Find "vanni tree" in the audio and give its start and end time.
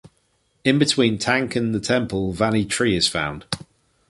2.33-2.95